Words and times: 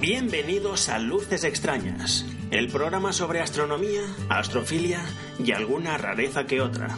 Bienvenidos 0.00 0.88
a 0.88 0.98
Luces 0.98 1.44
Extrañas, 1.44 2.24
el 2.50 2.68
programa 2.68 3.12
sobre 3.12 3.42
astronomía, 3.42 4.00
astrofilia 4.30 5.04
y 5.38 5.52
alguna 5.52 5.98
rareza 5.98 6.46
que 6.46 6.62
otra. 6.62 6.96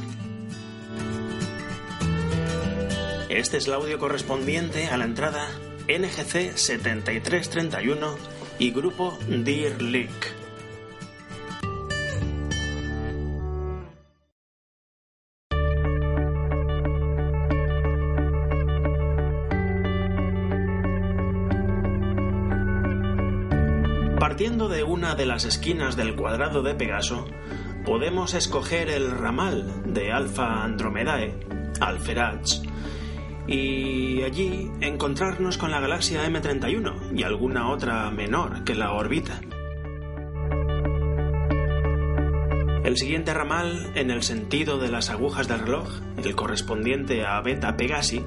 Este 3.29 3.57
es 3.57 3.67
el 3.67 3.73
audio 3.73 3.99
correspondiente 3.99 4.87
a 4.87 4.97
la 4.97 5.07
entrada 5.07 5.49
NGC 5.89 6.55
7331 6.55 8.17
y 8.59 8.73
grupo 8.73 9.19
Dear 9.27 9.81
Leak. 9.81 10.35
Partiendo 24.19 24.69
de 24.69 24.83
una 24.85 25.15
de 25.15 25.25
las 25.25 25.47
esquinas 25.47 25.97
del 25.97 26.15
cuadrado 26.17 26.63
de 26.63 26.75
Pegaso, 26.75 27.27
podemos 27.87 28.35
escoger 28.35 28.91
el 28.91 29.11
ramal 29.11 29.83
de 29.87 30.13
Alpha 30.13 30.65
Andromedae, 30.65 31.35
Alpherats, 31.81 32.61
y 33.49 34.23
allí 34.23 34.71
encontrarnos 34.81 35.57
con 35.57 35.71
la 35.71 35.81
galaxia 35.81 36.29
M31 36.29 37.19
y 37.19 37.23
alguna 37.23 37.71
otra 37.71 38.11
menor 38.11 38.63
que 38.65 38.75
la 38.75 38.93
orbita. 38.93 39.41
El 42.85 42.97
siguiente 42.97 43.35
ramal, 43.35 43.93
en 43.97 44.11
el 44.11 44.23
sentido 44.23 44.79
de 44.79 44.89
las 44.89 45.11
agujas 45.11 45.47
del 45.47 45.61
reloj, 45.61 45.89
el 46.25 46.35
correspondiente 46.35 47.27
a 47.27 47.41
Beta 47.43 47.77
Pegasi, 47.77 48.25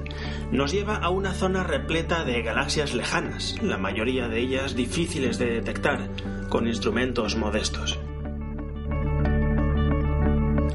nos 0.52 0.70
lleva 0.70 0.96
a 0.96 1.08
una 1.08 1.32
zona 1.32 1.64
repleta 1.64 2.24
de 2.24 2.42
galaxias 2.42 2.94
lejanas, 2.94 3.56
la 3.60 3.76
mayoría 3.76 4.28
de 4.28 4.38
ellas 4.40 4.76
difíciles 4.76 5.38
de 5.38 5.46
detectar 5.46 6.10
con 6.48 6.68
instrumentos 6.68 7.34
modestos. 7.36 7.98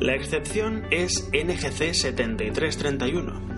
La 0.01 0.15
excepción 0.15 0.85
es 0.91 1.29
NGC 1.31 1.93
7331, 1.93 3.56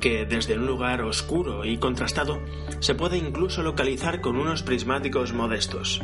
que 0.00 0.24
desde 0.24 0.58
un 0.58 0.66
lugar 0.66 1.02
oscuro 1.02 1.64
y 1.64 1.78
contrastado 1.78 2.40
se 2.80 2.94
puede 2.94 3.18
incluso 3.18 3.62
localizar 3.62 4.20
con 4.20 4.36
unos 4.36 4.62
prismáticos 4.62 5.32
modestos. 5.32 6.00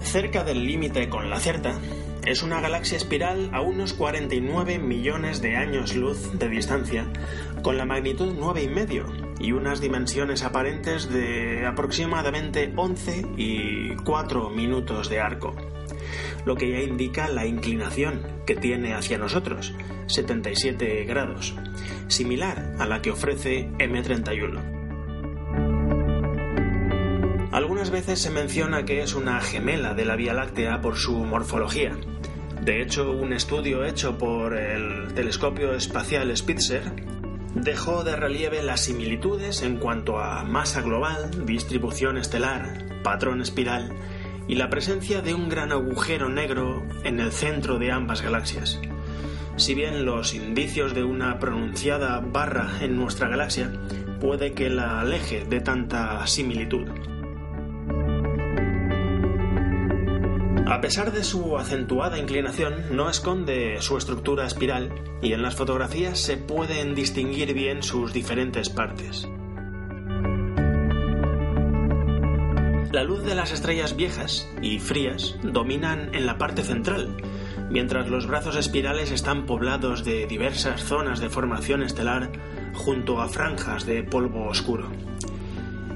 Cerca 0.00 0.44
del 0.44 0.64
límite 0.66 1.08
con 1.08 1.30
la 1.30 1.40
Certa, 1.40 1.78
es 2.26 2.42
una 2.42 2.60
galaxia 2.60 2.96
espiral 2.96 3.50
a 3.52 3.60
unos 3.60 3.92
49 3.92 4.78
millones 4.78 5.42
de 5.42 5.56
años 5.56 5.94
luz 5.94 6.38
de 6.38 6.48
distancia, 6.48 7.06
con 7.62 7.76
la 7.76 7.84
magnitud 7.84 8.34
9,5 8.34 9.23
y 9.44 9.52
unas 9.52 9.82
dimensiones 9.82 10.42
aparentes 10.42 11.10
de 11.12 11.66
aproximadamente 11.66 12.72
11 12.74 13.26
y 13.36 13.94
4 13.96 14.48
minutos 14.48 15.10
de 15.10 15.20
arco, 15.20 15.54
lo 16.46 16.56
que 16.56 16.70
ya 16.70 16.80
indica 16.80 17.28
la 17.28 17.44
inclinación 17.44 18.22
que 18.46 18.56
tiene 18.56 18.94
hacia 18.94 19.18
nosotros, 19.18 19.74
77 20.06 21.04
grados, 21.04 21.54
similar 22.08 22.74
a 22.78 22.86
la 22.86 23.02
que 23.02 23.10
ofrece 23.10 23.68
M31. 23.78 24.62
Algunas 27.52 27.90
veces 27.90 28.18
se 28.20 28.30
menciona 28.30 28.86
que 28.86 29.02
es 29.02 29.14
una 29.14 29.42
gemela 29.42 29.92
de 29.92 30.06
la 30.06 30.16
Vía 30.16 30.32
Láctea 30.32 30.80
por 30.80 30.96
su 30.96 31.18
morfología. 31.18 31.98
De 32.62 32.80
hecho, 32.80 33.12
un 33.12 33.34
estudio 33.34 33.84
hecho 33.84 34.16
por 34.16 34.56
el 34.56 35.12
telescopio 35.12 35.74
espacial 35.74 36.34
Spitzer 36.34 36.82
dejó 37.54 38.04
de 38.04 38.16
relieve 38.16 38.62
las 38.62 38.80
similitudes 38.80 39.62
en 39.62 39.76
cuanto 39.76 40.18
a 40.18 40.44
masa 40.44 40.82
global, 40.82 41.46
distribución 41.46 42.18
estelar, 42.18 42.84
patrón 43.02 43.40
espiral 43.40 43.92
y 44.48 44.56
la 44.56 44.68
presencia 44.68 45.22
de 45.22 45.34
un 45.34 45.48
gran 45.48 45.72
agujero 45.72 46.28
negro 46.28 46.82
en 47.04 47.20
el 47.20 47.32
centro 47.32 47.78
de 47.78 47.92
ambas 47.92 48.22
galaxias. 48.22 48.80
Si 49.56 49.74
bien 49.74 50.04
los 50.04 50.34
indicios 50.34 50.94
de 50.94 51.04
una 51.04 51.38
pronunciada 51.38 52.18
barra 52.20 52.78
en 52.80 52.96
nuestra 52.96 53.28
galaxia 53.28 53.72
puede 54.20 54.52
que 54.52 54.68
la 54.68 55.00
aleje 55.00 55.44
de 55.44 55.60
tanta 55.60 56.26
similitud. 56.26 56.88
A 60.74 60.80
pesar 60.80 61.12
de 61.12 61.22
su 61.22 61.56
acentuada 61.56 62.18
inclinación, 62.18 62.96
no 62.96 63.08
esconde 63.08 63.80
su 63.80 63.96
estructura 63.96 64.44
espiral 64.44 64.92
y 65.22 65.32
en 65.32 65.40
las 65.40 65.54
fotografías 65.54 66.18
se 66.18 66.36
pueden 66.36 66.96
distinguir 66.96 67.54
bien 67.54 67.84
sus 67.84 68.12
diferentes 68.12 68.70
partes. 68.70 69.28
La 72.90 73.04
luz 73.04 73.22
de 73.22 73.36
las 73.36 73.52
estrellas 73.52 73.94
viejas 73.94 74.50
y 74.62 74.80
frías 74.80 75.36
dominan 75.44 76.12
en 76.12 76.26
la 76.26 76.38
parte 76.38 76.64
central, 76.64 77.18
mientras 77.70 78.08
los 78.08 78.26
brazos 78.26 78.56
espirales 78.56 79.12
están 79.12 79.46
poblados 79.46 80.04
de 80.04 80.26
diversas 80.26 80.82
zonas 80.82 81.20
de 81.20 81.30
formación 81.30 81.84
estelar 81.84 82.32
junto 82.74 83.20
a 83.20 83.28
franjas 83.28 83.86
de 83.86 84.02
polvo 84.02 84.48
oscuro. 84.48 84.90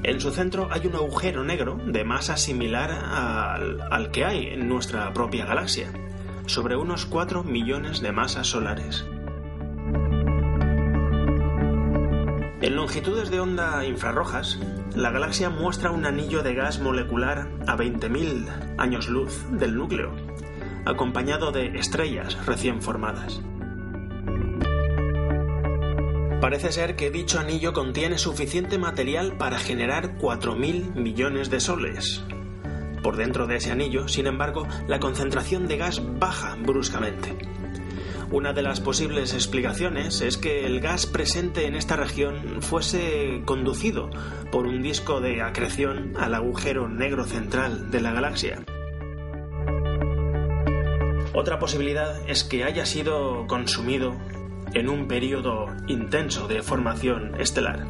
En 0.04 0.20
su 0.20 0.30
centro 0.30 0.68
hay 0.70 0.86
un 0.86 0.94
agujero 0.94 1.44
negro 1.44 1.78
de 1.84 2.04
masa 2.04 2.36
similar 2.36 2.90
al, 2.90 4.10
que 4.10 4.24
hay 4.24 4.46
en 4.46 4.68
nuestra 4.68 5.12
propia 5.12 5.44
galaxia, 5.44 5.92
sobre 6.46 6.76
unos 6.76 7.04
4 7.06 7.42
millones 7.42 8.00
de 8.00 8.12
masas 8.12 8.46
solares. 8.46 9.04
En 12.60 12.76
longitudes 12.76 13.30
de 13.30 13.40
onda 13.40 13.84
infrarrojas, 13.84 14.58
la 14.94 15.10
galaxia 15.10 15.50
muestra 15.50 15.90
un 15.90 16.06
anillo 16.06 16.42
de 16.42 16.54
gas 16.54 16.80
molecular 16.80 17.48
a 17.66 17.76
20.000 17.76 18.76
años 18.78 19.08
luz 19.08 19.44
del 19.50 19.76
núcleo, 19.76 20.12
acompañado 20.84 21.52
de 21.52 21.78
estrellas 21.78 22.38
recién 22.46 22.82
formadas. 22.82 23.42
Parece 26.40 26.70
ser 26.70 26.94
que 26.94 27.10
dicho 27.10 27.40
anillo 27.40 27.72
contiene 27.72 28.16
suficiente 28.16 28.78
material 28.78 29.36
para 29.36 29.58
generar 29.58 30.18
4.000 30.18 30.94
millones 30.94 31.50
de 31.50 31.58
soles. 31.58 32.22
Por 33.02 33.16
dentro 33.16 33.48
de 33.48 33.56
ese 33.56 33.72
anillo, 33.72 34.06
sin 34.06 34.28
embargo, 34.28 34.68
la 34.86 35.00
concentración 35.00 35.66
de 35.66 35.78
gas 35.78 36.00
baja 36.20 36.56
bruscamente. 36.64 37.36
Una 38.30 38.52
de 38.52 38.62
las 38.62 38.80
posibles 38.80 39.34
explicaciones 39.34 40.20
es 40.20 40.36
que 40.36 40.64
el 40.64 40.80
gas 40.80 41.06
presente 41.06 41.66
en 41.66 41.74
esta 41.74 41.96
región 41.96 42.62
fuese 42.62 43.42
conducido 43.44 44.08
por 44.52 44.64
un 44.66 44.80
disco 44.80 45.20
de 45.20 45.42
acreción 45.42 46.14
al 46.18 46.34
agujero 46.34 46.88
negro 46.88 47.24
central 47.24 47.90
de 47.90 48.00
la 48.00 48.12
galaxia. 48.12 48.64
Otra 51.34 51.58
posibilidad 51.58 52.28
es 52.28 52.44
que 52.44 52.64
haya 52.64 52.86
sido 52.86 53.46
consumido 53.48 54.16
en 54.74 54.88
un 54.88 55.08
periodo 55.08 55.66
intenso 55.86 56.48
de 56.48 56.62
formación 56.62 57.40
estelar. 57.40 57.86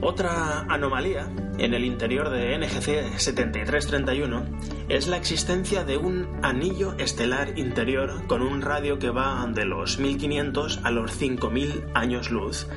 Otra 0.00 0.60
anomalía 0.68 1.28
en 1.58 1.74
el 1.74 1.84
interior 1.84 2.30
de 2.30 2.56
NGC 2.56 3.18
7331 3.18 4.44
es 4.88 5.06
la 5.06 5.16
existencia 5.16 5.84
de 5.84 5.98
un 5.98 6.38
anillo 6.42 6.94
estelar 6.98 7.58
interior 7.58 8.26
con 8.26 8.42
un 8.42 8.62
radio 8.62 8.98
que 8.98 9.10
va 9.10 9.46
de 9.52 9.64
los 9.64 9.98
1500 9.98 10.80
a 10.84 10.90
los 10.90 11.12
5000 11.12 11.84
años 11.94 12.30
luz, 12.30 12.68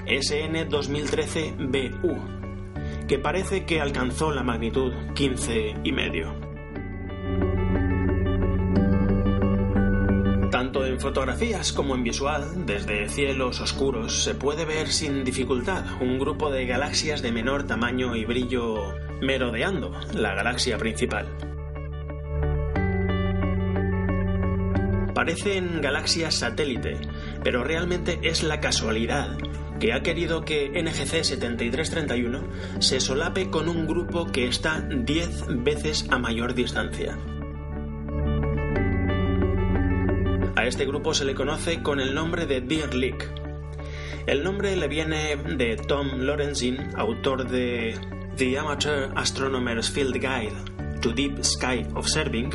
SN 0.06 0.68
2013BU, 0.68 3.06
que 3.06 3.18
parece 3.18 3.64
que 3.64 3.80
alcanzó 3.80 4.30
la 4.30 4.42
magnitud 4.42 4.92
15 5.14 5.76
en 11.00 11.02
fotografías 11.02 11.72
como 11.72 11.94
en 11.94 12.04
visual, 12.04 12.66
desde 12.66 13.08
cielos 13.08 13.58
oscuros, 13.62 14.22
se 14.22 14.34
puede 14.34 14.66
ver 14.66 14.88
sin 14.88 15.24
dificultad 15.24 15.82
un 16.02 16.18
grupo 16.18 16.50
de 16.50 16.66
galaxias 16.66 17.22
de 17.22 17.32
menor 17.32 17.66
tamaño 17.66 18.14
y 18.16 18.26
brillo 18.26 18.94
merodeando 19.22 19.92
la 20.12 20.34
galaxia 20.34 20.76
principal. 20.76 21.26
Parecen 25.14 25.80
galaxias 25.80 26.34
satélite, 26.34 26.98
pero 27.42 27.64
realmente 27.64 28.18
es 28.22 28.42
la 28.42 28.60
casualidad 28.60 29.38
que 29.78 29.94
ha 29.94 30.02
querido 30.02 30.44
que 30.44 30.68
NGC 30.68 31.24
7331 31.24 32.42
se 32.80 33.00
solape 33.00 33.48
con 33.48 33.70
un 33.70 33.86
grupo 33.86 34.26
que 34.26 34.46
está 34.46 34.80
10 34.82 35.64
veces 35.64 36.06
a 36.10 36.18
mayor 36.18 36.54
distancia. 36.54 37.16
A 40.60 40.66
este 40.66 40.84
grupo 40.84 41.14
se 41.14 41.24
le 41.24 41.34
conoce 41.34 41.82
con 41.82 42.00
el 42.00 42.14
nombre 42.14 42.44
de 42.44 42.60
Deer 42.60 42.92
Lake. 42.92 43.24
El 44.26 44.44
nombre 44.44 44.76
le 44.76 44.88
viene 44.88 45.34
de 45.36 45.76
Tom 45.76 46.18
Lorenzin, 46.18 46.76
autor 46.98 47.48
de 47.48 47.98
The 48.36 48.58
Amateur 48.58 49.10
Astronomer's 49.16 49.90
Field 49.90 50.12
Guide 50.16 50.52
to 51.00 51.12
Deep 51.12 51.42
Sky 51.42 51.86
Observing, 51.94 52.50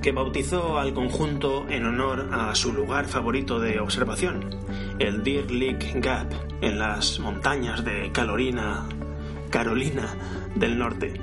que 0.00 0.12
bautizó 0.12 0.78
al 0.78 0.94
conjunto 0.94 1.66
en 1.68 1.86
honor 1.86 2.28
a 2.30 2.54
su 2.54 2.72
lugar 2.72 3.06
favorito 3.06 3.58
de 3.58 3.80
observación, 3.80 4.48
el 5.00 5.24
Deer 5.24 5.50
Lake 5.50 5.94
Gap, 5.96 6.32
en 6.60 6.78
las 6.78 7.18
montañas 7.18 7.84
de 7.84 8.12
Carolina, 8.12 8.86
Carolina 9.50 10.14
del 10.54 10.78
Norte, 10.78 11.20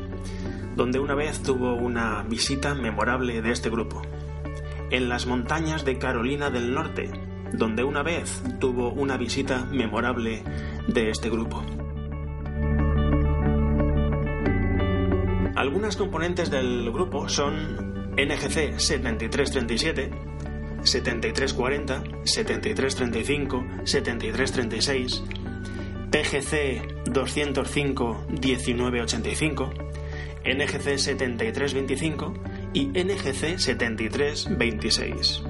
donde 0.75 1.00
una 1.00 1.15
vez 1.15 1.41
tuvo 1.41 1.75
una 1.75 2.23
visita 2.23 2.75
memorable 2.75 3.41
de 3.41 3.51
este 3.53 3.69
grupo. 3.69 4.01
En 4.89 5.09
las 5.09 5.25
montañas 5.25 5.83
de 5.83 5.97
Carolina 5.97 6.49
del 6.49 6.73
Norte, 6.73 7.09
donde 7.53 7.83
una 7.83 8.03
vez 8.03 8.41
tuvo 8.59 8.89
una 8.91 9.17
visita 9.17 9.65
memorable 9.65 10.43
de 10.87 11.09
este 11.09 11.29
grupo. 11.29 11.63
Algunas 15.55 15.97
componentes 15.97 16.49
del 16.51 16.91
grupo 16.91 17.27
son 17.27 18.13
NGC 18.15 18.79
7337, 18.79 20.11
7340, 20.83 22.03
7335, 22.23 23.65
7336, 23.83 25.23
PGC 26.11 27.03
205 27.11 28.25
1985, 28.29 29.69
NGC 30.45 30.97
7325 30.97 32.33
y 32.73 32.87
NGC 32.87 33.57
7326. 33.57 35.43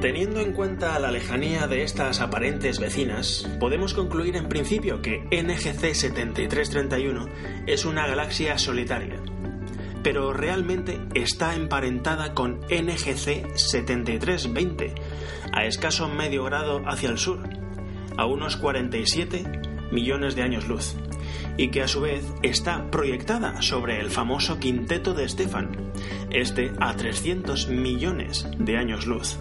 Teniendo 0.00 0.40
en 0.40 0.52
cuenta 0.52 0.98
la 1.00 1.10
lejanía 1.10 1.66
de 1.66 1.82
estas 1.82 2.20
aparentes 2.20 2.78
vecinas, 2.78 3.50
podemos 3.58 3.92
concluir 3.92 4.36
en 4.36 4.48
principio 4.48 5.02
que 5.02 5.22
NGC 5.32 5.94
7331 5.94 7.26
es 7.66 7.84
una 7.84 8.06
galaxia 8.06 8.56
solitaria, 8.56 9.20
pero 10.04 10.32
realmente 10.32 11.00
está 11.14 11.54
emparentada 11.56 12.34
con 12.34 12.60
NGC 12.70 13.56
7320, 13.56 14.94
a 15.52 15.64
escaso 15.64 16.08
medio 16.08 16.44
grado 16.44 16.82
hacia 16.86 17.08
el 17.08 17.18
sur, 17.18 17.40
a 18.16 18.26
unos 18.26 18.56
47 18.58 19.44
millones 19.90 20.36
de 20.36 20.42
años 20.42 20.68
luz, 20.68 20.94
y 21.56 21.68
que 21.68 21.82
a 21.82 21.88
su 21.88 22.00
vez 22.00 22.24
está 22.42 22.90
proyectada 22.90 23.62
sobre 23.62 24.00
el 24.00 24.10
famoso 24.10 24.58
quinteto 24.58 25.14
de 25.14 25.28
Stefan, 25.28 25.92
este 26.30 26.72
a 26.80 26.94
300 26.94 27.68
millones 27.68 28.46
de 28.58 28.76
años 28.76 29.06
luz. 29.06 29.38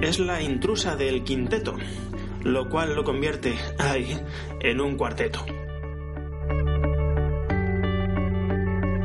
Es 0.00 0.18
la 0.18 0.42
intrusa 0.42 0.96
del 0.96 1.24
quinteto, 1.24 1.76
lo 2.44 2.68
cual 2.68 2.94
lo 2.94 3.04
convierte 3.04 3.54
ahí 3.78 4.18
en 4.60 4.80
un 4.80 4.96
cuarteto. 4.96 5.44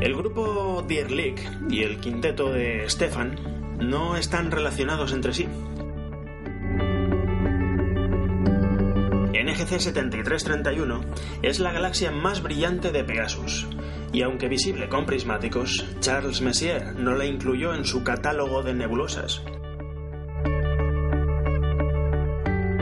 El 0.00 0.14
grupo 0.14 0.84
Deer 0.86 1.10
Lake 1.10 1.48
y 1.70 1.82
el 1.82 1.98
quinteto 1.98 2.52
de 2.52 2.88
Stefan 2.88 3.36
no 3.78 4.16
están 4.16 4.50
relacionados 4.50 5.12
entre 5.12 5.32
sí. 5.32 5.48
NGC 9.54 9.78
7331 9.78 11.00
es 11.42 11.60
la 11.60 11.70
galaxia 11.70 12.10
más 12.10 12.42
brillante 12.42 12.90
de 12.90 13.04
Pegasus, 13.04 13.68
y 14.12 14.22
aunque 14.22 14.48
visible 14.48 14.88
con 14.88 15.06
prismáticos, 15.06 15.86
Charles 16.00 16.40
Messier 16.40 16.96
no 16.96 17.14
la 17.14 17.24
incluyó 17.24 17.72
en 17.72 17.84
su 17.84 18.02
catálogo 18.02 18.64
de 18.64 18.74
nebulosas. 18.74 19.42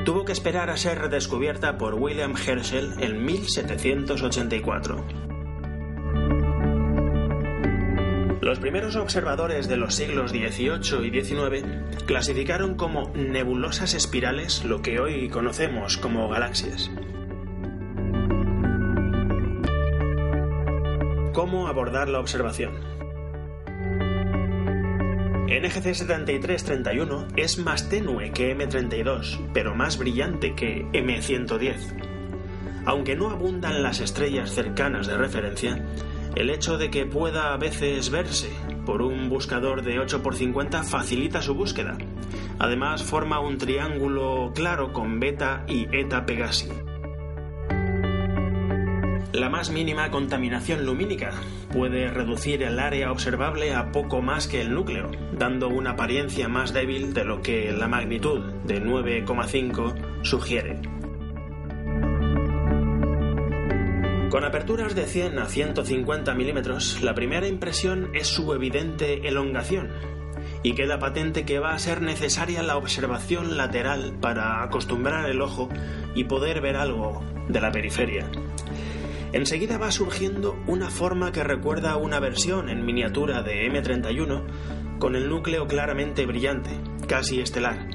Tuvo 0.06 0.24
que 0.24 0.32
esperar 0.32 0.70
a 0.70 0.78
ser 0.78 0.98
redescubierta 0.98 1.76
por 1.76 1.94
William 1.94 2.34
Herschel 2.34 2.94
en 3.00 3.22
1784. 3.22 5.31
Los 8.42 8.58
primeros 8.58 8.96
observadores 8.96 9.68
de 9.68 9.76
los 9.76 9.94
siglos 9.94 10.32
XVIII 10.32 11.06
y 11.06 11.22
XIX 11.22 11.64
clasificaron 12.06 12.74
como 12.74 13.12
nebulosas 13.14 13.94
espirales 13.94 14.64
lo 14.64 14.82
que 14.82 14.98
hoy 14.98 15.28
conocemos 15.28 15.96
como 15.96 16.28
galaxias. 16.28 16.90
¿Cómo 21.32 21.68
abordar 21.68 22.08
la 22.08 22.18
observación? 22.18 22.72
NGC 25.46 25.94
7331 25.94 27.28
es 27.36 27.58
más 27.58 27.88
tenue 27.88 28.32
que 28.32 28.56
M32, 28.56 29.52
pero 29.54 29.76
más 29.76 29.98
brillante 29.98 30.56
que 30.56 30.84
M110. 30.86 31.76
Aunque 32.86 33.14
no 33.14 33.30
abundan 33.30 33.84
las 33.84 34.00
estrellas 34.00 34.50
cercanas 34.50 35.06
de 35.06 35.16
referencia, 35.16 35.80
el 36.34 36.50
hecho 36.50 36.78
de 36.78 36.90
que 36.90 37.06
pueda 37.06 37.52
a 37.52 37.56
veces 37.56 38.10
verse 38.10 38.50
por 38.86 39.02
un 39.02 39.28
buscador 39.28 39.82
de 39.82 39.98
8x50 40.00 40.84
facilita 40.84 41.42
su 41.42 41.54
búsqueda. 41.54 41.96
Además 42.58 43.02
forma 43.02 43.40
un 43.40 43.58
triángulo 43.58 44.52
claro 44.54 44.92
con 44.92 45.20
beta 45.20 45.64
y 45.68 45.86
eta 45.94 46.26
Pegasi. 46.26 46.68
La 49.32 49.48
más 49.48 49.70
mínima 49.70 50.10
contaminación 50.10 50.84
lumínica 50.84 51.30
puede 51.72 52.08
reducir 52.08 52.62
el 52.62 52.78
área 52.78 53.10
observable 53.10 53.74
a 53.74 53.90
poco 53.90 54.20
más 54.20 54.46
que 54.46 54.60
el 54.60 54.74
núcleo, 54.74 55.10
dando 55.32 55.68
una 55.68 55.92
apariencia 55.92 56.48
más 56.48 56.72
débil 56.72 57.14
de 57.14 57.24
lo 57.24 57.40
que 57.40 57.72
la 57.72 57.88
magnitud 57.88 58.40
de 58.64 58.82
9,5 58.82 60.22
sugiere. 60.22 61.01
Con 64.32 64.46
aperturas 64.46 64.94
de 64.94 65.04
100 65.04 65.38
a 65.40 65.44
150 65.44 66.32
milímetros, 66.32 67.02
la 67.02 67.12
primera 67.12 67.46
impresión 67.46 68.12
es 68.14 68.28
su 68.28 68.54
evidente 68.54 69.28
elongación, 69.28 69.90
y 70.62 70.72
queda 70.72 70.98
patente 70.98 71.44
que 71.44 71.58
va 71.58 71.74
a 71.74 71.78
ser 71.78 72.00
necesaria 72.00 72.62
la 72.62 72.78
observación 72.78 73.58
lateral 73.58 74.16
para 74.22 74.62
acostumbrar 74.62 75.28
el 75.28 75.42
ojo 75.42 75.68
y 76.14 76.24
poder 76.24 76.62
ver 76.62 76.76
algo 76.76 77.22
de 77.50 77.60
la 77.60 77.72
periferia. 77.72 78.30
Enseguida 79.34 79.76
va 79.76 79.90
surgiendo 79.90 80.56
una 80.66 80.88
forma 80.88 81.30
que 81.30 81.44
recuerda 81.44 81.90
a 81.90 81.98
una 81.98 82.18
versión 82.18 82.70
en 82.70 82.86
miniatura 82.86 83.42
de 83.42 83.70
M31 83.70 84.98
con 84.98 85.14
el 85.14 85.28
núcleo 85.28 85.66
claramente 85.66 86.24
brillante, 86.24 86.70
casi 87.06 87.42
estelar, 87.42 87.86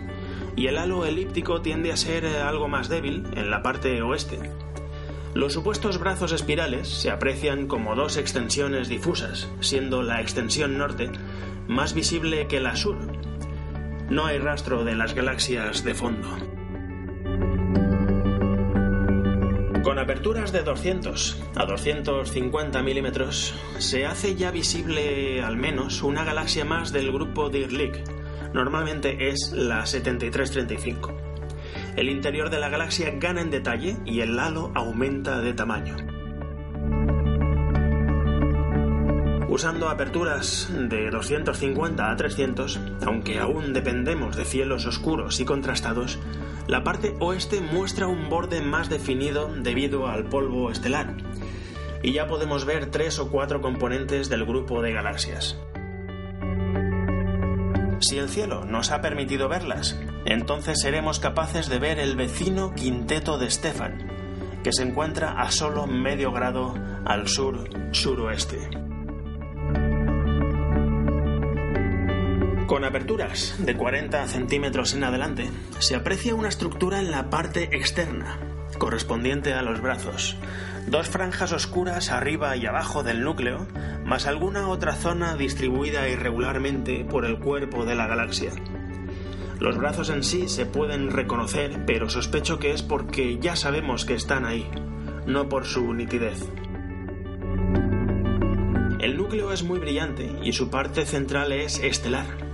y 0.55 0.67
el 0.67 0.77
halo 0.77 1.03
elíptico 1.03 1.63
tiende 1.63 1.91
a 1.91 1.97
ser 1.97 2.27
algo 2.27 2.67
más 2.67 2.89
débil 2.89 3.23
en 3.35 3.49
la 3.49 3.63
parte 3.63 4.03
oeste. 4.03 4.37
Los 5.37 5.53
supuestos 5.53 5.99
brazos 5.99 6.31
espirales 6.31 6.87
se 6.87 7.11
aprecian 7.11 7.67
como 7.67 7.93
dos 7.93 8.17
extensiones 8.17 8.89
difusas, 8.89 9.47
siendo 9.59 10.01
la 10.01 10.19
extensión 10.19 10.79
norte 10.79 11.11
más 11.67 11.93
visible 11.93 12.47
que 12.47 12.59
la 12.59 12.75
sur. 12.75 12.97
No 14.09 14.25
hay 14.25 14.39
rastro 14.39 14.83
de 14.83 14.95
las 14.95 15.13
galaxias 15.13 15.83
de 15.83 15.93
fondo. 15.93 16.27
Con 19.83 19.99
aperturas 19.99 20.51
de 20.51 20.63
200 20.63 21.39
a 21.55 21.65
250 21.65 22.81
milímetros, 22.81 23.53
se 23.77 24.07
hace 24.07 24.33
ya 24.33 24.49
visible 24.49 25.43
al 25.43 25.55
menos 25.55 26.01
una 26.01 26.23
galaxia 26.23 26.65
más 26.65 26.91
del 26.91 27.11
grupo 27.11 27.51
Dirlik. 27.51 28.01
Normalmente 28.55 29.29
es 29.29 29.51
la 29.51 29.85
7335. 29.85 31.26
El 31.97 32.09
interior 32.09 32.51
de 32.51 32.59
la 32.59 32.69
galaxia 32.69 33.11
gana 33.17 33.41
en 33.41 33.49
detalle 33.49 33.97
y 34.05 34.21
el 34.21 34.37
halo 34.37 34.71
aumenta 34.75 35.41
de 35.41 35.53
tamaño. 35.53 35.95
Usando 39.49 39.89
aperturas 39.89 40.69
de 40.71 41.09
250 41.09 42.11
a 42.11 42.15
300, 42.15 42.79
aunque 43.03 43.39
aún 43.39 43.73
dependemos 43.73 44.37
de 44.37 44.45
cielos 44.45 44.85
oscuros 44.85 45.39
y 45.39 45.45
contrastados, 45.45 46.19
la 46.67 46.83
parte 46.83 47.15
oeste 47.19 47.61
muestra 47.61 48.05
un 48.05 48.29
borde 48.29 48.61
más 48.61 48.89
definido 48.89 49.51
debido 49.51 50.07
al 50.07 50.25
polvo 50.25 50.69
estelar, 50.69 51.15
y 52.03 52.11
ya 52.11 52.27
podemos 52.27 52.65
ver 52.65 52.91
tres 52.91 53.17
o 53.17 53.31
cuatro 53.31 53.59
componentes 53.59 54.29
del 54.29 54.45
grupo 54.45 54.83
de 54.83 54.93
galaxias. 54.93 55.57
Si 58.07 58.17
el 58.17 58.29
cielo 58.29 58.63
nos 58.63 58.91
ha 58.91 59.01
permitido 59.01 59.49
verlas, 59.49 59.99
entonces 60.23 60.79
seremos 60.79 61.19
capaces 61.19 61.67
de 61.67 61.77
ver 61.77 61.99
el 61.99 62.15
vecino 62.15 62.73
quinteto 62.73 63.37
de 63.37 63.51
Stefan, 63.51 64.09
que 64.63 64.71
se 64.71 64.83
encuentra 64.83 65.41
a 65.41 65.51
solo 65.51 65.87
medio 65.87 66.31
grado 66.31 66.73
al 67.03 67.27
sur-suroeste. 67.27 68.69
Con 72.65 72.85
aperturas 72.85 73.57
de 73.59 73.75
40 73.75 74.25
centímetros 74.27 74.93
en 74.93 75.03
adelante, 75.03 75.49
se 75.79 75.97
aprecia 75.97 76.33
una 76.33 76.47
estructura 76.47 77.01
en 77.01 77.11
la 77.11 77.29
parte 77.29 77.75
externa, 77.75 78.39
correspondiente 78.77 79.53
a 79.53 79.61
los 79.61 79.81
brazos, 79.81 80.37
dos 80.87 81.07
franjas 81.07 81.51
oscuras 81.51 82.11
arriba 82.11 82.55
y 82.55 82.65
abajo 82.65 83.03
del 83.03 83.23
núcleo, 83.23 83.67
más 84.05 84.27
alguna 84.27 84.67
otra 84.67 84.93
zona 84.93 85.35
distribuida 85.35 86.07
irregularmente 86.09 87.05
por 87.05 87.25
el 87.25 87.39
cuerpo 87.39 87.85
de 87.85 87.95
la 87.95 88.07
galaxia. 88.07 88.51
Los 89.59 89.77
brazos 89.77 90.09
en 90.09 90.23
sí 90.23 90.47
se 90.47 90.65
pueden 90.65 91.09
reconocer, 91.09 91.85
pero 91.85 92.09
sospecho 92.09 92.59
que 92.59 92.71
es 92.71 92.83
porque 92.83 93.39
ya 93.39 93.55
sabemos 93.55 94.05
que 94.05 94.13
están 94.13 94.45
ahí, 94.45 94.69
no 95.25 95.49
por 95.49 95.65
su 95.65 95.93
nitidez. 95.93 96.47
El 98.99 99.17
núcleo 99.17 99.51
es 99.51 99.63
muy 99.63 99.79
brillante 99.79 100.35
y 100.43 100.53
su 100.53 100.69
parte 100.69 101.05
central 101.05 101.51
es 101.51 101.79
estelar 101.79 102.47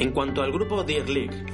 en 0.00 0.12
cuanto 0.12 0.42
al 0.42 0.50
grupo 0.50 0.82
Deer 0.82 1.08
League, 1.08 1.44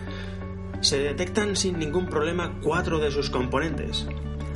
se 0.80 0.98
detectan 0.98 1.56
sin 1.56 1.78
ningún 1.78 2.06
problema 2.06 2.58
cuatro 2.62 2.98
de 2.98 3.10
sus 3.10 3.30
componentes, 3.30 4.06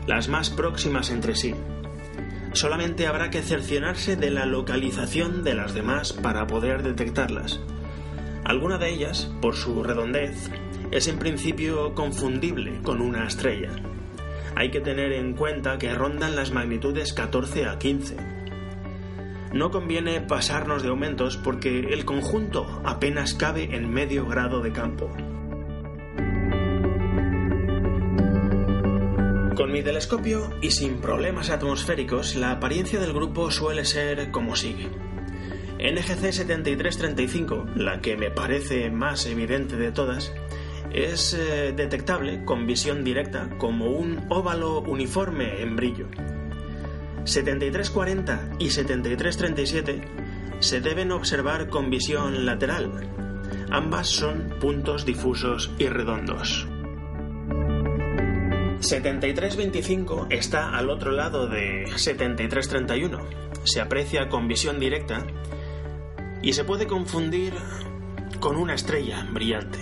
las 0.07 0.29
más 0.29 0.51
próximas 0.51 1.11
entre 1.11 1.35
sí. 1.35 1.55
Solamente 2.53 3.07
habrá 3.07 3.31
que 3.31 3.43
cerciorarse 3.43 4.17
de 4.17 4.31
la 4.31 4.47
localización 4.47 5.45
de 5.45 5.55
las 5.55 5.75
demás 5.75 6.13
para 6.13 6.47
poder 6.47 6.83
detectarlas. 6.83 7.61
Alguna 8.45 8.79
de 8.79 8.91
ellas, 8.91 9.33
por 9.41 9.55
su 9.55 9.83
redondez, 9.83 10.51
es 10.91 11.07
en 11.07 11.19
principio 11.19 11.95
confundible 11.95 12.81
con 12.83 13.01
una 13.01 13.27
estrella. 13.27 13.71
Hay 14.57 14.71
que 14.71 14.81
tener 14.81 15.13
en 15.13 15.35
cuenta 15.35 15.79
que 15.79 15.95
rondan 15.95 16.35
las 16.35 16.51
magnitudes 16.51 17.13
14 17.13 17.67
a 17.67 17.79
15 17.79 18.41
no 19.53 19.73
conviene 19.73 20.21
pasarnos 20.21 20.83
de 20.83 20.91
aumentos 20.91 21.37
porque 21.37 21.81
el 21.81 22.05
conjunto 22.05 22.81
apenas 22.85 23.35
cabe 23.35 23.75
en 23.75 23.93
medio 23.93 24.27
grado 24.27 24.61
de 24.61 24.73
campo. 24.73 25.11
Con 29.61 29.73
mi 29.73 29.83
telescopio 29.83 30.49
y 30.63 30.71
sin 30.71 31.03
problemas 31.03 31.51
atmosféricos, 31.51 32.35
la 32.35 32.53
apariencia 32.53 32.99
del 32.99 33.13
grupo 33.13 33.51
suele 33.51 33.85
ser 33.85 34.31
como 34.31 34.57
sigue. 34.57 34.89
NGC 35.79 36.33
7335, 36.33 37.67
la 37.77 38.01
que 38.01 38.17
me 38.17 38.31
parece 38.31 38.89
más 38.89 39.27
evidente 39.27 39.77
de 39.77 39.93
todas, 39.93 40.33
es 40.95 41.35
eh, 41.35 41.75
detectable 41.77 42.43
con 42.47 42.67
visión 42.67 43.05
directa 43.05 43.51
como 43.59 43.91
un 43.91 44.25
óvalo 44.31 44.81
uniforme 44.81 45.61
en 45.61 45.77
brillo, 45.77 46.09
7340 47.25 48.53
y 48.59 48.71
7337 48.71 50.01
se 50.61 50.81
deben 50.81 51.13
observar 51.13 51.69
con 51.69 51.91
visión 51.91 52.47
lateral. 52.47 53.11
Ambas 53.71 54.09
son 54.09 54.55
puntos 54.59 55.05
difusos 55.05 55.71
y 55.79 55.89
redondos. 55.89 56.67
7325 58.81 60.29
está 60.31 60.77
al 60.77 60.89
otro 60.89 61.13
lado 61.13 61.47
de 61.47 61.85
7331. 61.95 63.19
Se 63.65 63.81
aprecia 63.81 64.29
con 64.29 64.49
visión 64.49 64.81
directa 64.81 65.27
y 66.43 66.55
se 66.55 66.65
puede 66.65 66.87
confundir 66.87 67.53
con 68.41 68.57
una 68.57 68.75
estrella 68.75 69.27
brillante. 69.31 69.79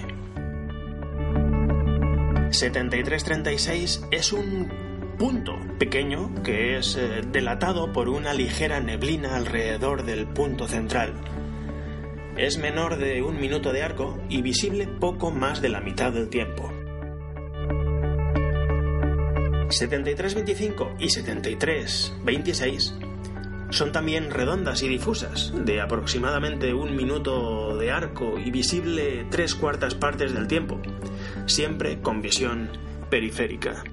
7336 2.50 4.06
es 4.10 4.32
un 4.32 4.68
punto 5.16 5.56
pequeño 5.78 6.32
que 6.42 6.76
es 6.78 6.96
eh, 6.96 7.22
delatado 7.30 7.92
por 7.92 8.08
una 8.08 8.34
ligera 8.34 8.80
neblina 8.80 9.36
alrededor 9.36 10.04
del 10.04 10.26
punto 10.26 10.66
central. 10.66 11.14
Es 12.36 12.58
menor 12.58 12.96
de 12.96 13.22
un 13.22 13.40
minuto 13.40 13.72
de 13.72 13.82
arco 13.82 14.18
y 14.28 14.42
visible 14.42 14.88
poco 14.88 15.30
más 15.30 15.60
de 15.60 15.68
la 15.68 15.80
mitad 15.80 16.12
del 16.12 16.28
tiempo. 16.28 16.77
73-25 19.68 20.96
y 20.98 21.06
73-26 21.06 23.08
son 23.70 23.92
también 23.92 24.30
redondas 24.30 24.82
y 24.82 24.88
difusas, 24.88 25.52
de 25.54 25.80
aproximadamente 25.80 26.72
un 26.72 26.96
minuto 26.96 27.76
de 27.76 27.90
arco 27.90 28.38
y 28.38 28.50
visible 28.50 29.26
tres 29.30 29.54
cuartas 29.54 29.94
partes 29.94 30.32
del 30.32 30.48
tiempo, 30.48 30.80
siempre 31.46 32.00
con 32.00 32.22
visión 32.22 32.70
periférica. 33.10 33.84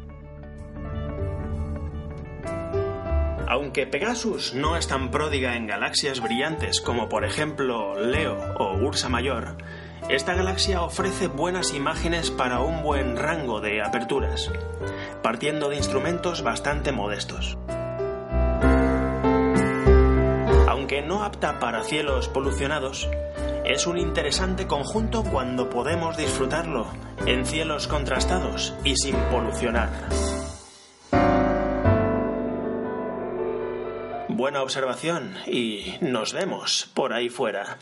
Aunque 3.48 3.86
Pegasus 3.86 4.54
no 4.54 4.76
es 4.76 4.88
tan 4.88 5.12
pródiga 5.12 5.56
en 5.56 5.68
galaxias 5.68 6.22
brillantes 6.22 6.82
como 6.82 7.10
por 7.10 7.24
ejemplo 7.24 8.00
Leo 8.00 8.38
o 8.58 8.78
Ursa 8.78 9.08
Mayor, 9.08 9.58
esta 10.10 10.34
galaxia 10.34 10.82
ofrece 10.82 11.28
buenas 11.28 11.74
imágenes 11.74 12.32
para 12.32 12.60
un 12.60 12.82
buen 12.82 13.18
rango 13.18 13.62
de 13.62 13.82
aperturas, 13.82 14.52
partiendo 15.26 15.70
de 15.70 15.78
instrumentos 15.78 16.44
bastante 16.44 16.92
modestos. 16.92 17.58
Aunque 20.68 21.02
no 21.02 21.24
apta 21.24 21.58
para 21.60 21.84
cielos 21.84 22.28
polucionados, 22.28 23.10
es 23.66 23.88
un 23.88 23.98
interesante 23.98 24.68
conjunto 24.68 25.24
cuando 25.24 25.68
podemos 25.68 26.16
disfrutarlo 26.16 26.86
en 27.26 27.44
cielos 27.48 27.88
contrastados 27.88 28.76
y 28.84 28.98
sin 28.98 29.16
polucionar. 29.32 29.90
Buena 34.30 34.62
observación 34.62 35.34
y 35.48 35.96
nos 36.02 36.34
vemos 36.34 36.88
por 36.94 37.14
ahí 37.14 37.30
fuera. 37.30 37.80